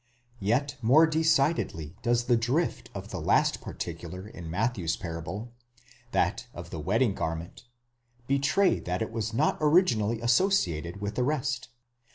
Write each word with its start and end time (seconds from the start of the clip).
Yet 0.39 0.77
more 0.81 1.05
decidedly 1.05 1.95
does 2.01 2.23
the 2.23 2.35
drift 2.35 2.89
of 2.95 3.09
the 3.09 3.21
last 3.21 3.61
particular 3.61 4.27
in 4.27 4.49
Mat 4.49 4.73
thew's 4.73 4.97
parable, 4.97 5.51
that 6.09 6.47
of 6.55 6.71
the 6.71 6.79
wedding 6.79 7.13
garment, 7.13 7.65
betray 8.25 8.79
that 8.79 9.03
it 9.03 9.11
was 9.11 9.31
not 9.31 9.59
originally 9.61 10.19
associated 10.19 11.01
with 11.01 11.13
the 11.13 11.23
rest. 11.23 11.69